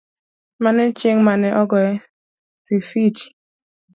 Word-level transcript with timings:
Mano 0.63 0.81
e 0.89 0.91
chieng' 0.99 1.21
mane 1.27 1.49
ogoye 1.61 1.93
Sifichi. 2.65 3.27